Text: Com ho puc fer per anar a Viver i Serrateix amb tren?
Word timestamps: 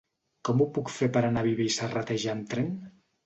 Com 0.47 0.63
ho 0.63 0.65
puc 0.77 0.89
fer 0.93 1.09
per 1.17 1.21
anar 1.27 1.43
a 1.45 1.47
Viver 1.49 1.67
i 1.71 1.75
Serrateix 1.75 2.27
amb 2.35 2.49
tren? 2.55 2.73